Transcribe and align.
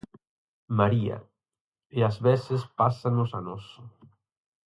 María: 0.79 1.17
E 1.97 1.99
ás 2.09 2.17
veces 2.27 2.61
pásanos 2.79 3.29
a 3.37 3.39
nós. 3.47 3.65